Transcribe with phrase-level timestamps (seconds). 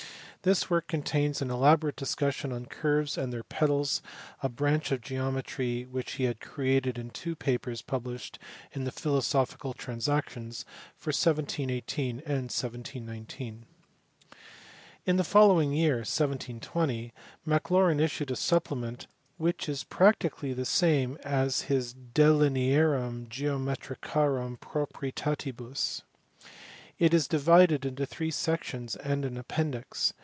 [0.43, 4.01] This work contains an elaborate discussion on curves and their pedals,
[4.41, 8.39] a branch of geometry which he had created in two papers published
[8.71, 10.65] in the Philosophical Transactions
[10.97, 13.67] for 1718 and 1719.
[15.05, 17.13] In the following year, 1720,
[17.45, 19.05] Maclaurin issued a supplement
[19.37, 26.01] which is practically the same as his De Linearum Geometri carum Proprietatibus.
[26.97, 30.13] It is divided into three sections and an appendix.